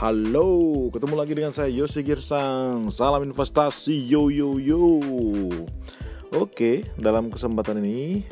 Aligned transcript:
Halo, 0.00 0.88
ketemu 0.96 1.12
lagi 1.12 1.36
dengan 1.36 1.52
saya 1.52 1.68
Yosi 1.68 2.00
Girsang. 2.00 2.88
Salam 2.88 3.20
investasi, 3.20 4.00
yo 4.08 4.32
yo 4.32 4.56
yo. 4.56 4.96
Oke, 6.32 6.88
dalam 6.96 7.28
kesempatan 7.28 7.84
ini 7.84 8.24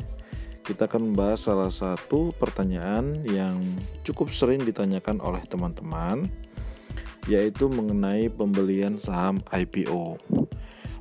Kita 0.65 0.89
akan 0.89 1.13
membahas 1.13 1.45
salah 1.45 1.69
satu 1.69 2.33
pertanyaan 2.41 3.21
yang 3.21 3.61
cukup 4.01 4.33
sering 4.33 4.65
ditanyakan 4.65 5.21
oleh 5.21 5.45
teman-teman 5.45 6.25
Yaitu 7.29 7.69
mengenai 7.69 8.33
pembelian 8.33 8.97
saham 8.97 9.37
IPO 9.53 10.17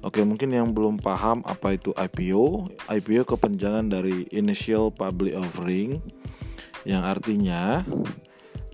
Oke, 0.04 0.20
mungkin 0.20 0.52
yang 0.52 0.76
belum 0.76 1.00
paham 1.00 1.40
apa 1.48 1.80
itu 1.80 1.96
IPO 1.96 2.76
IPO 2.92 3.24
kepanjangan 3.24 3.88
dari 3.88 4.28
Initial 4.36 4.92
Public 4.92 5.32
Offering 5.32 6.04
Yang 6.84 7.02
artinya 7.08 7.88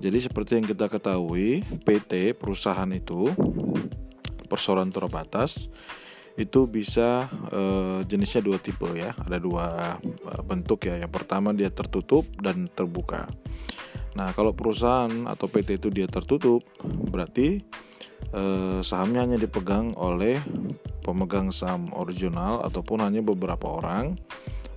jadi 0.05 0.21
seperti 0.21 0.61
yang 0.61 0.69
kita 0.69 0.93
ketahui, 0.93 1.65
PT 1.81 2.37
perusahaan 2.37 2.93
itu 2.93 3.25
persoalan 4.53 4.93
terbatas 4.93 5.73
itu 6.37 6.69
bisa 6.69 7.25
e, 7.49 7.63
jenisnya 8.05 8.45
dua 8.45 8.61
tipe 8.61 8.85
ya, 8.93 9.17
ada 9.17 9.41
dua 9.41 9.97
e, 10.05 10.33
bentuk 10.45 10.85
ya. 10.85 11.01
Yang 11.01 11.09
pertama 11.09 11.57
dia 11.57 11.73
tertutup 11.73 12.29
dan 12.37 12.69
terbuka. 12.69 13.33
Nah 14.13 14.29
kalau 14.37 14.53
perusahaan 14.53 15.25
atau 15.25 15.49
PT 15.49 15.81
itu 15.81 15.89
dia 15.89 16.05
tertutup, 16.05 16.61
berarti 16.85 17.65
e, 18.29 18.43
sahamnya 18.85 19.25
hanya 19.25 19.39
dipegang 19.41 19.97
oleh 19.97 20.37
pemegang 21.01 21.49
saham 21.49 21.89
original 21.97 22.61
ataupun 22.61 23.01
hanya 23.01 23.25
beberapa 23.25 23.81
orang 23.81 24.21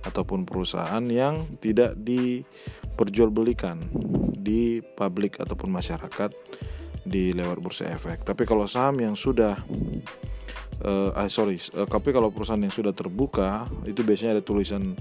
ataupun 0.08 0.48
perusahaan 0.48 1.04
yang 1.04 1.44
tidak 1.60 2.00
diperjualbelikan 2.98 3.78
di 4.34 4.82
publik 4.82 5.38
ataupun 5.38 5.70
masyarakat 5.70 6.34
di 7.06 7.30
lewat 7.30 7.62
bursa 7.62 7.86
efek. 7.94 8.26
Tapi 8.26 8.42
kalau 8.42 8.66
saham 8.66 8.98
yang 8.98 9.14
sudah 9.14 9.54
uh, 10.82 11.14
sorry, 11.30 11.62
uh, 11.78 11.86
tapi 11.86 12.10
kalau 12.10 12.34
perusahaan 12.34 12.58
yang 12.58 12.74
sudah 12.74 12.90
terbuka 12.90 13.70
itu 13.86 14.02
biasanya 14.02 14.42
ada 14.42 14.42
tulisan 14.42 14.98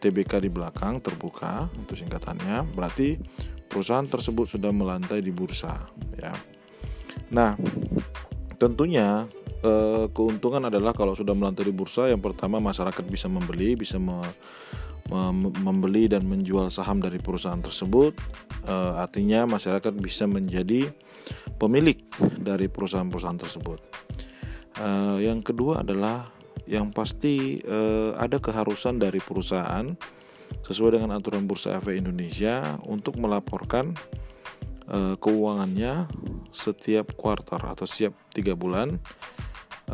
TBK 0.00 0.40
di 0.40 0.48
belakang 0.48 1.04
terbuka 1.04 1.68
itu 1.84 2.00
singkatannya. 2.00 2.64
Berarti 2.72 3.20
perusahaan 3.68 4.08
tersebut 4.08 4.56
sudah 4.56 4.72
melantai 4.72 5.20
di 5.20 5.28
bursa 5.28 5.84
ya. 6.16 6.32
Nah, 7.28 7.60
tentunya 8.56 9.28
keuntungan 10.12 10.68
adalah 10.68 10.92
kalau 10.92 11.16
sudah 11.16 11.32
melantai 11.32 11.64
di 11.64 11.72
bursa 11.72 12.12
yang 12.12 12.20
pertama 12.20 12.60
masyarakat 12.60 13.00
bisa 13.08 13.32
membeli, 13.32 13.72
bisa 13.72 13.96
membeli 15.62 16.10
dan 16.10 16.26
menjual 16.26 16.66
saham 16.72 16.98
dari 16.98 17.22
perusahaan 17.22 17.60
tersebut 17.60 18.18
uh, 18.66 18.98
artinya 19.00 19.46
masyarakat 19.46 19.92
bisa 19.96 20.26
menjadi 20.26 20.90
pemilik 21.56 22.02
dari 22.36 22.66
perusahaan-perusahaan 22.68 23.40
tersebut. 23.40 23.80
Uh, 24.74 25.22
yang 25.22 25.38
kedua 25.40 25.86
adalah 25.86 26.28
yang 26.66 26.90
pasti 26.90 27.62
uh, 27.62 28.16
ada 28.18 28.40
keharusan 28.40 28.98
dari 28.98 29.22
perusahaan 29.22 29.86
sesuai 30.64 30.98
dengan 30.98 31.14
aturan 31.14 31.44
Bursa 31.44 31.76
Efek 31.76 31.94
Indonesia 31.98 32.80
untuk 32.88 33.20
melaporkan 33.20 33.96
keuangannya 35.16 36.04
setiap 36.52 37.16
kuartal 37.16 37.72
atau 37.72 37.88
setiap 37.88 38.12
tiga 38.36 38.52
bulan 38.52 39.00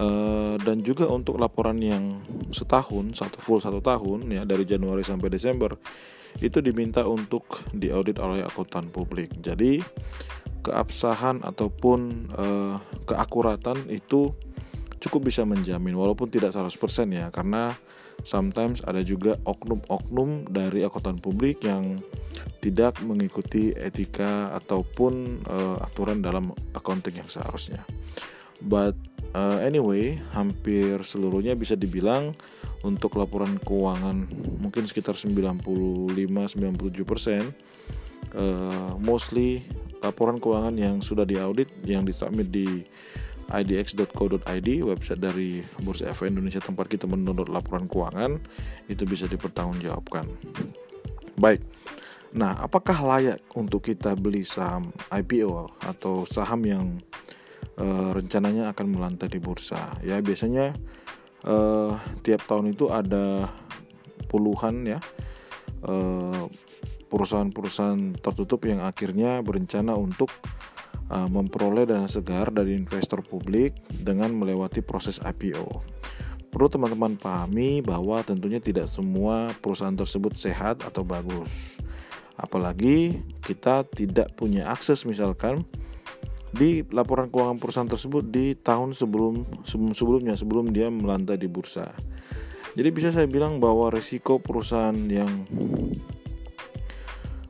Eh, 0.01 0.57
dan 0.65 0.81
juga 0.81 1.05
untuk 1.13 1.37
laporan 1.37 1.77
yang 1.77 2.25
setahun 2.49 3.21
satu 3.21 3.37
full 3.37 3.61
satu 3.61 3.85
tahun 3.85 4.33
ya 4.33 4.49
dari 4.49 4.65
Januari 4.65 5.05
sampai 5.05 5.29
Desember 5.29 5.77
itu 6.41 6.65
diminta 6.65 7.05
untuk 7.05 7.69
diaudit 7.77 8.17
oleh 8.17 8.41
akuntan 8.41 8.89
publik 8.89 9.29
jadi 9.45 9.85
keabsahan 10.65 11.45
ataupun 11.45 12.33
uh, 12.33 12.81
keakuratan 13.05 13.93
itu 13.93 14.33
cukup 15.05 15.29
bisa 15.29 15.45
menjamin 15.45 15.93
walaupun 15.93 16.33
tidak 16.33 16.57
100% 16.57 16.73
ya 17.13 17.29
karena 17.29 17.77
sometimes 18.25 18.81
ada 18.89 19.05
juga 19.05 19.37
oknum-oknum 19.45 20.49
dari 20.49 20.81
akuntan 20.81 21.21
publik 21.21 21.61
yang 21.69 22.01
tidak 22.65 23.05
mengikuti 23.05 23.77
etika 23.77 24.49
ataupun 24.57 25.45
uh, 25.45 25.77
aturan 25.85 26.25
dalam 26.25 26.57
accounting 26.73 27.21
yang 27.21 27.29
seharusnya. 27.29 27.85
But 28.61 29.10
Uh, 29.31 29.63
anyway, 29.63 30.19
hampir 30.35 30.99
seluruhnya 31.07 31.55
bisa 31.55 31.79
dibilang 31.79 32.35
untuk 32.83 33.15
laporan 33.15 33.61
keuangan 33.63 34.27
mungkin 34.59 34.91
sekitar 34.91 35.15
95-97 35.15 36.11
persen. 37.07 37.55
Uh, 38.31 38.95
mostly 39.03 39.67
laporan 40.03 40.39
keuangan 40.39 40.75
yang 40.79 41.03
sudah 41.03 41.27
diaudit 41.27 41.71
yang 41.83 42.07
disubmit 42.07 42.51
di 42.51 42.87
idx.co.id 43.51 44.69
website 44.87 45.21
dari 45.21 45.61
Bursa 45.83 46.15
Efek 46.15 46.31
Indonesia 46.31 46.63
tempat 46.63 46.87
kita 46.87 47.11
mendownload 47.11 47.51
laporan 47.51 47.91
keuangan 47.91 48.39
itu 48.87 49.03
bisa 49.03 49.27
dipertanggungjawabkan. 49.27 50.31
Baik. 51.35 51.63
Nah, 52.31 52.63
apakah 52.63 52.95
layak 53.03 53.43
untuk 53.59 53.91
kita 53.91 54.15
beli 54.15 54.47
saham 54.47 54.95
IPO 55.11 55.67
atau 55.83 56.23
saham 56.23 56.63
yang 56.63 56.87
uh, 57.79 58.11
rencananya 58.17 58.73
akan 58.75 58.87
melantai 58.91 59.29
di 59.31 59.39
bursa. 59.39 60.01
Ya 60.03 60.19
biasanya 60.19 60.75
uh, 61.45 61.95
tiap 62.25 62.43
tahun 62.49 62.75
itu 62.75 62.91
ada 62.91 63.47
puluhan 64.31 64.87
ya 64.87 65.03
perusahaan 65.81 66.47
perusahaan-perusahaan 67.11 68.21
tertutup 68.23 68.63
yang 68.69 68.85
akhirnya 68.85 69.43
berencana 69.43 69.97
untuk 69.97 70.31
uh, 71.11 71.27
memperoleh 71.27 71.91
dana 71.91 72.07
segar 72.07 72.55
dari 72.55 72.79
investor 72.79 73.21
publik 73.27 73.75
dengan 73.91 74.31
melewati 74.31 74.81
proses 74.81 75.19
IPO. 75.19 75.67
Perlu 76.51 76.67
teman-teman 76.67 77.15
pahami 77.15 77.83
bahwa 77.83 78.23
tentunya 78.27 78.59
tidak 78.59 78.91
semua 78.91 79.55
perusahaan 79.59 79.95
tersebut 79.95 80.35
sehat 80.35 80.83
atau 80.83 81.07
bagus. 81.07 81.79
Apalagi 82.35 83.21
kita 83.43 83.87
tidak 83.87 84.35
punya 84.35 84.71
akses 84.71 85.07
misalkan 85.07 85.63
di 86.51 86.83
laporan 86.91 87.31
keuangan 87.31 87.59
perusahaan 87.63 87.91
tersebut 87.91 88.27
di 88.27 88.59
tahun 88.59 88.91
sebelum 88.91 89.63
sebelum 89.63 89.93
sebelumnya 89.95 90.35
sebelum 90.35 90.75
dia 90.75 90.91
melantai 90.91 91.39
di 91.39 91.47
bursa. 91.47 91.95
Jadi 92.75 92.89
bisa 92.95 93.11
saya 93.11 93.27
bilang 93.27 93.59
bahwa 93.59 93.91
risiko 93.91 94.39
perusahaan 94.39 94.95
yang 95.11 95.47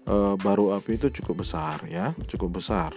uh, 0.09 0.37
baru 0.41 0.77
api 0.77 0.97
itu 0.97 1.13
cukup 1.21 1.45
besar 1.45 1.85
ya, 1.89 2.17
cukup 2.29 2.61
besar. 2.61 2.93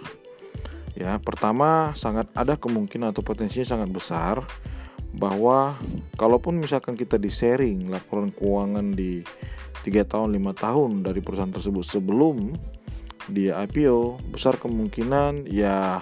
Ya, 0.94 1.18
pertama 1.18 1.90
sangat 1.98 2.30
ada 2.38 2.54
kemungkinan 2.54 3.10
atau 3.10 3.26
potensinya 3.26 3.66
sangat 3.66 3.90
besar 3.90 4.46
bahwa 5.14 5.74
kalaupun 6.18 6.58
misalkan 6.58 6.94
kita 6.94 7.18
di 7.18 7.30
sharing 7.30 7.90
laporan 7.90 8.30
keuangan 8.34 8.94
di 8.94 9.22
tiga 9.82 10.06
tahun 10.06 10.34
lima 10.34 10.54
tahun 10.54 11.02
dari 11.02 11.20
perusahaan 11.22 11.50
tersebut 11.50 11.82
sebelum 11.82 12.54
dia 13.30 13.60
IPO 13.64 14.20
besar 14.32 14.60
kemungkinan 14.60 15.48
ya 15.48 16.00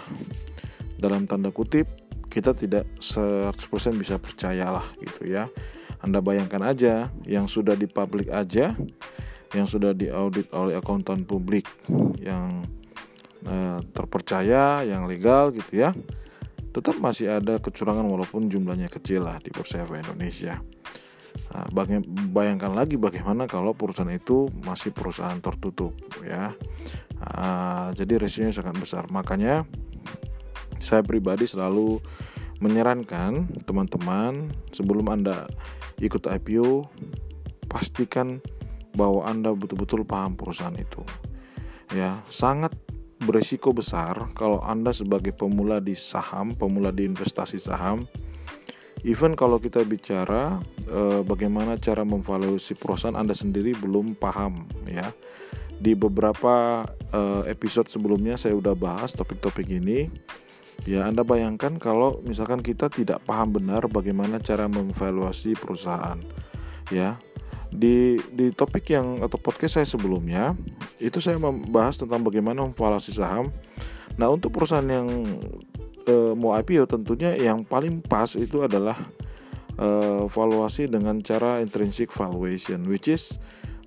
dalam 0.98 1.26
tanda 1.26 1.50
kutip 1.54 1.86
kita 2.32 2.56
tidak 2.56 2.88
100% 2.96 3.52
bisa 3.98 4.16
percayalah 4.16 4.86
gitu 5.04 5.28
ya. 5.28 5.52
Anda 6.02 6.18
bayangkan 6.18 6.64
aja 6.64 7.12
yang 7.28 7.46
sudah 7.46 7.78
di 7.78 7.86
publik 7.86 8.32
aja 8.32 8.74
yang 9.52 9.68
sudah 9.68 9.92
diaudit 9.92 10.48
oleh 10.56 10.74
akuntan 10.74 11.28
publik 11.28 11.68
yang 12.18 12.64
eh, 13.44 13.78
terpercaya 13.92 14.82
yang 14.82 15.04
legal 15.04 15.52
gitu 15.52 15.84
ya 15.84 15.92
tetap 16.72 16.96
masih 16.98 17.28
ada 17.28 17.60
kecurangan 17.60 18.08
walaupun 18.08 18.48
jumlahnya 18.48 18.88
kecil 18.88 19.28
lah 19.28 19.36
di 19.44 19.52
Bursa 19.52 19.84
Efek 19.84 20.08
Indonesia 20.08 20.56
Nah, 21.52 21.68
bayangkan 22.32 22.72
lagi 22.72 22.96
bagaimana 22.96 23.44
kalau 23.44 23.76
perusahaan 23.76 24.08
itu 24.08 24.48
masih 24.64 24.88
perusahaan 24.96 25.36
tertutup 25.36 25.92
ya. 26.24 26.56
Nah, 27.20 27.92
jadi 27.92 28.16
resikonya 28.16 28.56
sangat 28.56 28.76
besar. 28.80 29.04
Makanya 29.12 29.68
saya 30.80 31.04
pribadi 31.04 31.44
selalu 31.44 32.00
menyarankan 32.64 33.52
teman-teman 33.68 34.48
sebelum 34.72 35.12
Anda 35.12 35.44
ikut 36.00 36.24
IPO 36.24 36.88
pastikan 37.68 38.40
bahwa 38.96 39.28
Anda 39.28 39.52
betul-betul 39.52 40.08
paham 40.08 40.32
perusahaan 40.32 40.74
itu. 40.74 41.04
Ya, 41.92 42.24
sangat 42.32 42.72
beresiko 43.22 43.76
besar 43.76 44.32
kalau 44.32 44.64
Anda 44.64 44.90
sebagai 44.96 45.36
pemula 45.36 45.84
di 45.84 45.92
saham, 45.92 46.56
pemula 46.56 46.90
di 46.90 47.04
investasi 47.04 47.60
saham 47.60 48.08
Even 49.02 49.34
kalau 49.34 49.58
kita 49.58 49.82
bicara 49.82 50.62
eh, 50.86 51.20
bagaimana 51.26 51.74
cara 51.74 52.06
memvaluasi 52.06 52.78
perusahaan 52.78 53.18
Anda 53.18 53.34
sendiri 53.34 53.74
belum 53.74 54.14
paham 54.14 54.70
ya. 54.86 55.10
Di 55.82 55.98
beberapa 55.98 56.86
eh, 57.10 57.42
episode 57.50 57.90
sebelumnya 57.90 58.38
saya 58.38 58.54
udah 58.54 58.78
bahas 58.78 59.10
topik-topik 59.18 59.66
ini. 59.66 60.06
Ya, 60.86 61.06
Anda 61.06 61.22
bayangkan 61.22 61.78
kalau 61.78 62.22
misalkan 62.26 62.58
kita 62.58 62.90
tidak 62.90 63.22
paham 63.22 63.54
benar 63.54 63.86
bagaimana 63.90 64.38
cara 64.38 64.70
memvaluasi 64.70 65.58
perusahaan. 65.58 66.18
Ya. 66.94 67.18
Di 67.72 68.20
di 68.30 68.52
topik 68.52 68.92
yang 68.92 69.24
atau 69.24 69.40
podcast 69.40 69.80
saya 69.80 69.88
sebelumnya 69.88 70.52
itu 71.00 71.24
saya 71.24 71.40
membahas 71.40 71.96
tentang 71.98 72.20
bagaimana 72.20 72.62
memvaluasi 72.68 73.16
saham 73.16 73.48
Nah 74.16 74.28
untuk 74.28 74.52
perusahaan 74.52 74.84
yang 74.84 75.08
uh, 76.08 76.32
mau 76.34 76.54
IPO 76.58 76.88
tentunya 76.88 77.34
yang 77.36 77.62
paling 77.66 78.02
pas 78.02 78.28
itu 78.34 78.62
adalah 78.62 78.98
uh, 79.78 80.26
valuasi 80.26 80.90
dengan 80.90 81.20
cara 81.22 81.62
intrinsic 81.62 82.10
valuation, 82.10 82.84
which 82.86 83.10
is 83.10 83.38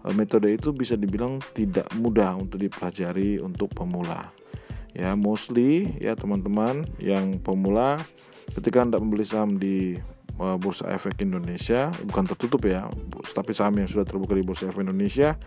uh, 0.04 0.14
metode 0.14 0.52
itu 0.52 0.72
bisa 0.72 0.96
dibilang 0.96 1.42
tidak 1.56 1.90
mudah 1.98 2.36
untuk 2.36 2.62
dipelajari 2.62 3.40
untuk 3.40 3.72
pemula. 3.76 4.32
Ya 4.96 5.12
mostly 5.16 5.92
ya 6.00 6.16
teman-teman 6.16 6.88
yang 7.04 7.40
pemula 7.44 8.00
ketika 8.56 8.80
anda 8.80 8.96
membeli 8.96 9.28
saham 9.28 9.60
di 9.60 10.00
Bursa 10.36 10.92
Efek 10.92 11.24
Indonesia 11.24 11.96
bukan 12.04 12.28
tertutup 12.28 12.68
ya, 12.68 12.92
tapi 13.32 13.56
saham 13.56 13.80
yang 13.80 13.88
sudah 13.88 14.04
terbuka 14.04 14.36
di 14.36 14.44
Bursa 14.44 14.68
Efek 14.68 14.84
Indonesia 14.84 15.40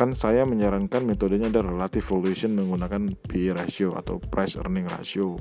kan 0.00 0.16
saya 0.16 0.48
menyarankan 0.48 1.04
metodenya 1.04 1.52
ada 1.52 1.60
relative 1.60 2.00
valuation 2.00 2.56
menggunakan 2.56 3.20
PE 3.20 3.52
ratio 3.52 3.92
atau 4.00 4.16
price 4.16 4.56
earning 4.56 4.88
ratio 4.88 5.36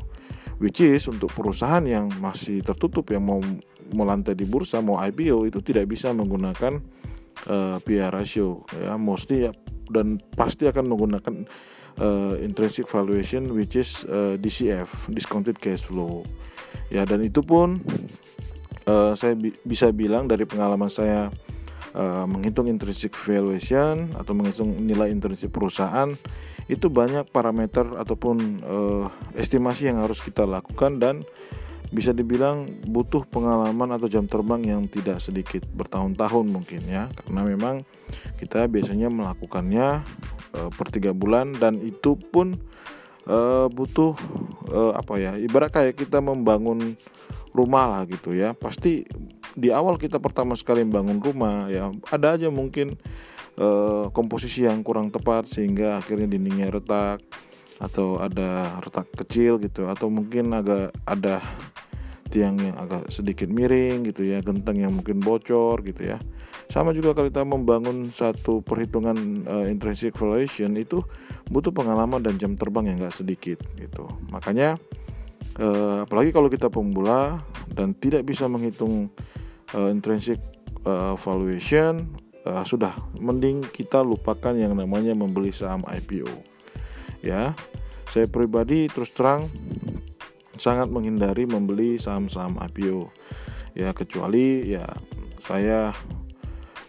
which 0.59 0.83
is 0.83 1.07
untuk 1.07 1.31
perusahaan 1.31 1.83
yang 1.83 2.11
masih 2.19 2.61
tertutup 2.61 3.07
yang 3.11 3.23
mau 3.23 3.39
melantai 3.89 4.37
di 4.37 4.45
bursa 4.45 4.83
mau 4.83 5.01
IPO 5.01 5.49
itu 5.49 5.59
tidak 5.65 5.89
bisa 5.89 6.13
menggunakan 6.13 6.77
uh, 7.49 7.77
PE 7.81 8.07
ratio 8.11 8.67
ya. 8.75 8.99
Mostly 8.99 9.49
ya, 9.49 9.51
dan 9.89 10.21
pasti 10.35 10.69
akan 10.69 10.85
menggunakan 10.85 11.35
uh, 11.97 12.35
intrinsic 12.43 12.85
valuation 12.85 13.49
which 13.55 13.79
is 13.79 14.05
uh, 14.05 14.37
DCF 14.37 15.09
discounted 15.09 15.57
cash 15.57 15.87
flow. 15.87 16.21
Ya 16.93 17.07
dan 17.07 17.23
itu 17.25 17.41
pun 17.41 17.81
uh, 18.85 19.13
saya 19.17 19.33
bi 19.33 19.55
bisa 19.65 19.89
bilang 19.89 20.29
dari 20.29 20.45
pengalaman 20.45 20.89
saya 20.89 21.33
uh, 21.99 22.23
menghitung 22.23 22.71
intrinsic 22.71 23.11
valuation 23.19 24.15
atau 24.15 24.31
menghitung 24.31 24.71
nilai 24.79 25.11
intrinsik 25.11 25.51
perusahaan 25.51 26.15
itu 26.71 26.87
banyak 26.87 27.27
parameter 27.33 27.83
ataupun 27.99 28.63
uh, 28.63 29.05
estimasi 29.35 29.91
yang 29.91 29.99
harus 29.99 30.23
kita 30.23 30.47
lakukan 30.47 31.01
dan 31.01 31.27
bisa 31.89 32.13
dibilang 32.13 32.69
butuh 32.85 33.25
pengalaman 33.25 33.97
atau 33.97 34.05
jam 34.05 34.29
terbang 34.29 34.61
yang 34.61 34.85
tidak 34.85 35.17
sedikit 35.17 35.65
bertahun-tahun 35.73 36.45
mungkin 36.45 36.85
ya. 36.85 37.09
Karena 37.09 37.41
memang 37.41 37.81
kita 38.37 38.69
biasanya 38.69 39.09
melakukannya 39.09 40.05
uh, 40.53 40.69
per 40.69 40.87
tiga 40.93 41.17
bulan 41.17 41.57
dan 41.57 41.81
itu 41.81 42.13
pun 42.13 42.61
uh, 43.25 43.65
butuh 43.73 44.13
uh, 44.69 44.93
apa 44.93 45.17
ya 45.17 45.33
ibarat 45.41 45.73
kayak 45.73 45.97
kita 45.97 46.21
membangun 46.21 46.93
rumah 47.57 47.89
lah 47.89 48.01
gitu 48.05 48.37
ya. 48.37 48.53
Pasti 48.53 49.09
di 49.59 49.69
awal 49.69 49.99
kita 49.99 50.17
pertama 50.17 50.55
sekali 50.55 50.87
membangun 50.87 51.19
rumah 51.19 51.67
ya 51.67 51.91
ada 52.09 52.39
aja 52.39 52.47
mungkin 52.47 52.95
uh, 53.59 54.07
komposisi 54.15 54.65
yang 54.65 54.81
kurang 54.81 55.11
tepat 55.11 55.45
sehingga 55.45 55.99
akhirnya 55.99 56.31
dindingnya 56.31 56.71
retak 56.71 57.19
atau 57.79 58.19
ada 58.19 58.79
retak 58.83 59.07
kecil 59.15 59.59
gitu 59.59 59.87
atau 59.87 60.11
mungkin 60.11 60.51
agak 60.51 60.91
ada 61.07 61.39
tiang 62.29 62.61
yang 62.61 62.77
agak 62.77 63.09
sedikit 63.09 63.49
miring 63.49 64.05
gitu 64.05 64.21
ya 64.21 64.39
genteng 64.45 64.77
yang 64.85 64.93
mungkin 64.93 65.19
bocor 65.19 65.81
gitu 65.81 66.15
ya. 66.15 66.21
Sama 66.69 66.93
juga 66.93 67.17
kalau 67.17 67.33
kita 67.33 67.41
membangun 67.41 68.13
satu 68.13 68.61
perhitungan 68.61 69.17
uh, 69.49 69.65
intrinsic 69.65 70.13
valuation 70.13 70.77
itu 70.77 71.01
butuh 71.49 71.73
pengalaman 71.73 72.21
dan 72.21 72.37
jam 72.37 72.53
terbang 72.53 72.93
yang 72.93 73.01
gak 73.01 73.17
sedikit 73.17 73.57
gitu. 73.73 74.05
Makanya 74.29 74.77
uh, 75.57 76.05
apalagi 76.05 76.29
kalau 76.29 76.45
kita 76.45 76.69
pemula 76.69 77.41
dan 77.73 77.97
tidak 77.97 78.21
bisa 78.29 78.45
menghitung 78.45 79.09
uh, 79.75 79.89
intrinsic 79.89 80.39
uh, 80.85 81.17
valuation 81.19 82.13
uh, 82.45 82.63
sudah. 82.63 82.93
Mending 83.17 83.65
kita 83.69 83.99
lupakan 84.05 84.53
yang 84.55 84.77
namanya 84.77 85.11
membeli 85.17 85.49
saham 85.49 85.83
IPO 85.85 86.59
ya 87.19 87.51
saya 88.07 88.25
pribadi 88.25 88.87
terus 88.89 89.11
terang 89.11 89.47
sangat 90.59 90.91
menghindari 90.91 91.47
membeli 91.47 91.95
saham-saham 91.99 92.59
IPO 92.59 93.11
ya 93.75 93.95
kecuali 93.95 94.75
ya 94.75 94.87
saya 95.39 95.95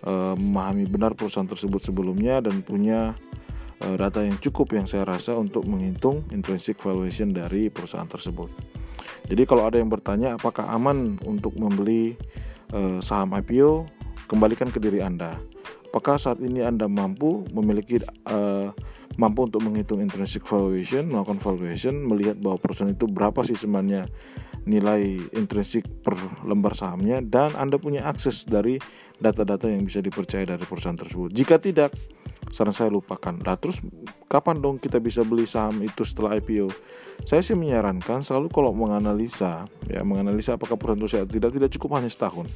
uh, 0.06 0.34
memahami 0.34 0.90
benar 0.90 1.14
perusahaan 1.14 1.46
tersebut 1.46 1.92
sebelumnya 1.92 2.42
dan 2.42 2.66
punya 2.66 3.14
uh, 3.84 3.94
data 3.94 4.26
yang 4.26 4.38
cukup 4.42 4.74
yang 4.74 4.86
saya 4.90 5.06
rasa 5.06 5.38
untuk 5.38 5.66
menghitung 5.70 6.26
intrinsic 6.34 6.82
valuation 6.82 7.30
dari 7.30 7.70
perusahaan 7.70 8.10
tersebut. 8.10 8.50
Jadi 9.30 9.46
kalau 9.46 9.70
ada 9.70 9.78
yang 9.78 9.86
bertanya 9.86 10.34
apakah 10.34 10.66
aman 10.74 11.22
untuk 11.22 11.54
membeli 11.54 12.18
uh, 12.72 12.99
saham 13.02 13.34
IPO, 13.37 13.87
kembalikan 14.31 14.70
ke 14.70 14.78
diri 14.78 15.02
Anda. 15.02 15.38
Apakah 15.90 16.22
saat 16.22 16.38
ini 16.38 16.62
Anda 16.62 16.87
mampu 16.87 17.43
memiliki 17.50 17.99
uh, 18.31 18.70
mampu 19.19 19.50
untuk 19.50 19.61
menghitung 19.67 19.99
intrinsic 19.99 20.46
valuation, 20.46 21.11
melakukan 21.11 21.43
valuation, 21.43 21.94
melihat 22.06 22.38
bahwa 22.38 22.62
perusahaan 22.62 22.94
itu 22.94 23.11
berapa 23.11 23.43
sih 23.43 23.58
sebenarnya 23.58 24.06
nilai 24.69 25.19
intrinsik 25.34 25.88
per 26.05 26.14
lembar 26.46 26.76
sahamnya 26.76 27.25
dan 27.25 27.56
Anda 27.56 27.81
punya 27.81 28.06
akses 28.06 28.46
dari 28.46 28.78
data-data 29.19 29.69
yang 29.69 29.84
bisa 29.84 29.99
dipercaya 29.99 30.46
dari 30.46 30.64
perusahaan 30.64 30.96
tersebut. 30.96 31.32
Jika 31.32 31.58
tidak, 31.58 31.90
saran 32.50 32.75
saya 32.75 32.91
lupakan. 32.91 33.35
Nah, 33.35 33.56
terus 33.56 33.79
kapan 34.26 34.58
dong 34.58 34.82
kita 34.82 34.99
bisa 34.99 35.23
beli 35.23 35.47
saham 35.47 35.79
itu 35.82 36.02
setelah 36.02 36.38
IPO? 36.38 36.70
Saya 37.25 37.44
sih 37.44 37.55
menyarankan 37.55 38.23
selalu 38.25 38.50
kalau 38.50 38.75
menganalisa, 38.75 39.69
ya 39.87 40.02
menganalisa 40.02 40.56
apakah 40.56 40.75
perusahaan 40.75 41.26
itu 41.26 41.38
tidak 41.38 41.50
tidak 41.56 41.70
cukup 41.76 42.00
hanya 42.00 42.11
setahun 42.11 42.49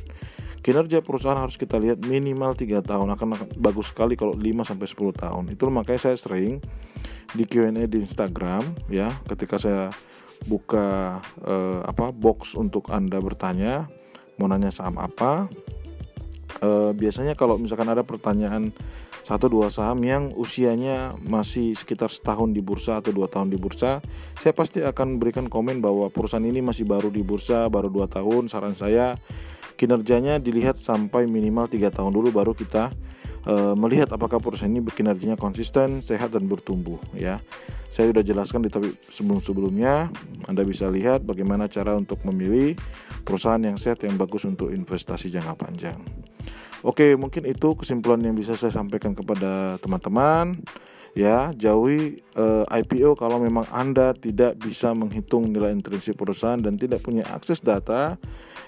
kinerja 0.64 1.04
perusahaan 1.04 1.36
harus 1.36 1.60
kita 1.60 1.76
lihat 1.76 2.00
minimal 2.08 2.56
tiga 2.56 2.80
tahun 2.80 3.12
akan 3.12 3.52
bagus 3.60 3.92
sekali 3.92 4.16
kalau 4.16 4.32
5 4.32 4.64
sampai 4.64 4.88
10 4.88 5.12
tahun. 5.12 5.44
Itu 5.52 5.68
makanya 5.68 6.08
saya 6.08 6.16
sering 6.16 6.64
di 7.36 7.44
Q&A 7.44 7.84
di 7.84 8.00
Instagram 8.00 8.64
ya 8.88 9.12
ketika 9.28 9.60
saya 9.60 9.92
buka 10.48 11.20
eh, 11.44 11.80
apa 11.84 12.16
box 12.16 12.56
untuk 12.56 12.88
Anda 12.88 13.20
bertanya 13.20 13.92
mau 14.40 14.48
nanya 14.48 14.72
saham 14.72 14.96
apa. 14.96 15.52
Eh, 16.64 16.90
biasanya 16.96 17.36
kalau 17.36 17.60
misalkan 17.60 17.92
ada 17.92 18.00
pertanyaan 18.00 18.72
satu 19.24 19.48
dua 19.48 19.72
saham 19.72 20.04
yang 20.04 20.36
usianya 20.36 21.16
masih 21.24 21.72
sekitar 21.72 22.12
setahun 22.12 22.52
di 22.52 22.60
bursa 22.60 23.00
atau 23.00 23.08
dua 23.08 23.24
tahun 23.24 23.48
di 23.48 23.56
bursa, 23.56 24.04
saya 24.36 24.52
pasti 24.52 24.84
akan 24.84 25.16
berikan 25.16 25.48
komen 25.48 25.80
bahwa 25.80 26.12
perusahaan 26.12 26.44
ini 26.44 26.60
masih 26.60 26.84
baru 26.84 27.08
di 27.08 27.24
bursa, 27.24 27.64
baru 27.72 27.88
dua 27.88 28.04
tahun. 28.04 28.52
Saran 28.52 28.76
saya 28.76 29.16
kinerjanya 29.80 30.36
dilihat 30.36 30.76
sampai 30.76 31.24
minimal 31.24 31.72
tiga 31.72 31.88
tahun 31.88 32.12
dulu 32.12 32.30
baru 32.36 32.52
kita 32.52 32.92
uh, 33.48 33.74
melihat 33.74 34.12
apakah 34.12 34.40
perusahaan 34.40 34.70
ini 34.70 34.84
kinerjanya 34.84 35.40
konsisten, 35.40 36.04
sehat 36.04 36.32
dan 36.36 36.44
bertumbuh 36.44 37.00
ya. 37.16 37.40
Saya 37.88 38.10
sudah 38.10 38.26
jelaskan 38.26 38.66
di 38.66 38.70
topik 38.74 38.98
sebelum-sebelumnya. 39.06 40.10
Anda 40.50 40.66
bisa 40.66 40.90
lihat 40.90 41.22
bagaimana 41.22 41.70
cara 41.70 41.94
untuk 41.94 42.26
memilih 42.26 42.74
perusahaan 43.22 43.62
yang 43.62 43.78
sehat 43.78 44.02
yang 44.02 44.18
bagus 44.18 44.42
untuk 44.44 44.74
investasi 44.74 45.30
jangka 45.30 45.54
panjang. 45.54 46.02
Oke, 46.84 47.16
mungkin 47.16 47.48
itu 47.48 47.72
kesimpulan 47.72 48.20
yang 48.20 48.36
bisa 48.36 48.60
saya 48.60 48.68
sampaikan 48.68 49.16
kepada 49.16 49.80
teman-teman 49.80 50.60
ya 51.14 51.54
jauhi 51.54 52.20
uh, 52.34 52.66
eh, 52.68 52.82
IPO 52.84 53.14
kalau 53.16 53.38
memang 53.38 53.64
Anda 53.70 54.12
tidak 54.12 54.58
bisa 54.60 54.92
menghitung 54.92 55.54
nilai 55.54 55.70
intrinsik 55.70 56.18
perusahaan 56.18 56.58
dan 56.58 56.74
tidak 56.74 57.06
punya 57.06 57.22
akses 57.30 57.62
data 57.62 58.18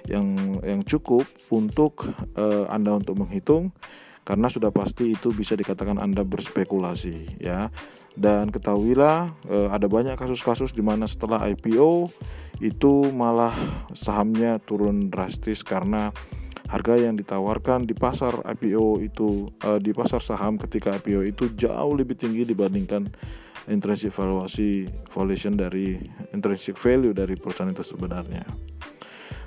yang 0.07 0.59
yang 0.63 0.81
cukup 0.87 1.27
untuk 1.51 2.07
uh, 2.39 2.71
Anda 2.71 2.97
untuk 2.97 3.19
menghitung 3.19 3.75
karena 4.27 4.51
sudah 4.51 4.75
pasti 4.75 5.15
itu 5.15 5.31
bisa 5.31 5.55
dikatakan 5.55 6.03
Anda 6.03 6.27
berspekulasi 6.27 7.39
ya. 7.39 7.71
Dan 8.17 8.49
ketahuilah 8.49 9.31
uh, 9.47 9.69
ada 9.71 9.87
banyak 9.87 10.17
kasus-kasus 10.17 10.73
di 10.73 10.81
mana 10.81 11.05
setelah 11.05 11.47
IPO 11.53 12.11
itu 12.65 13.13
malah 13.13 13.53
sahamnya 13.93 14.57
turun 14.59 15.13
drastis 15.13 15.61
karena 15.61 16.11
harga 16.67 16.95
yang 16.99 17.15
ditawarkan 17.15 17.87
di 17.87 17.95
pasar 17.95 18.43
IPO 18.43 19.03
itu 19.03 19.51
uh, 19.63 19.79
di 19.79 19.95
pasar 19.95 20.19
saham 20.23 20.59
ketika 20.59 20.99
IPO 20.99 21.21
itu 21.27 21.45
jauh 21.55 21.95
lebih 21.95 22.19
tinggi 22.19 22.43
dibandingkan 22.43 23.07
intrinsic 23.71 24.15
valuasi 24.15 24.87
valuation 25.11 25.55
dari 25.55 25.99
intrinsic 26.35 26.79
value 26.79 27.15
dari 27.15 27.35
perusahaan 27.39 27.71
itu 27.71 27.83
sebenarnya. 27.87 28.47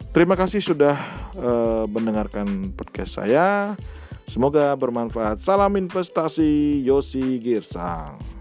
Terima 0.10 0.34
kasih 0.34 0.64
sudah 0.64 0.98
uh, 1.38 1.86
mendengarkan 1.86 2.74
podcast 2.74 3.22
saya. 3.22 3.78
Semoga 4.26 4.74
bermanfaat. 4.78 5.42
Salam 5.42 5.74
investasi 5.78 6.82
Yosi 6.86 7.42
Girsang. 7.42 8.39